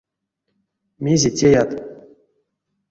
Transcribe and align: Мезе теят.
Мезе 1.03 1.29
теят. 1.37 1.71